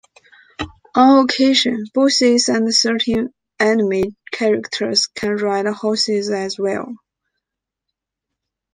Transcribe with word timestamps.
On 0.95 1.23
occasion, 1.23 1.85
bosses 1.93 2.49
and 2.49 2.73
certain 2.73 3.31
enemy 3.59 4.15
characters 4.31 5.05
can 5.05 5.35
ride 5.37 5.67
horses 5.67 6.31
as 6.31 6.57
well. 6.57 6.95